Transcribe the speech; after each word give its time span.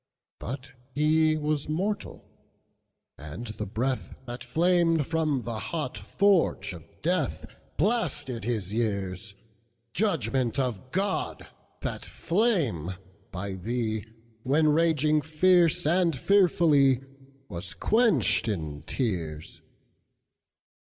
But 0.39 0.71
he 0.95 1.37
was 1.37 1.69
mortal; 1.69 2.25
and 3.19 3.45
the 3.45 3.67
breathThat 3.67 4.43
flamed 4.43 5.05
from 5.05 5.43
the 5.43 5.59
hot 5.59 5.95
forge 5.95 6.73
of 6.73 6.89
DeathBlasted 7.03 8.43
his 8.43 8.73
years; 8.73 9.35
Judgment 9.93 10.57
of 10.57 10.89
God! 10.91 11.45
that 11.81 12.03
flame 12.03 12.95
by 13.31 13.53
thee, 13.53 14.05
When 14.41 14.69
raging 14.69 15.21
fierce 15.21 15.85
and 15.85 16.17
fearfully, 16.17 17.03
Was 17.47 17.75
quenched 17.75 18.47
in 18.47 18.81
tears! 18.87 19.61